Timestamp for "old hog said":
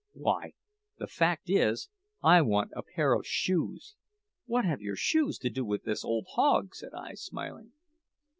6.03-6.95